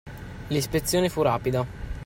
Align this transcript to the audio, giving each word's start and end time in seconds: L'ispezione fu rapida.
L'ispezione 0.47 1.09
fu 1.09 1.21
rapida. 1.21 1.63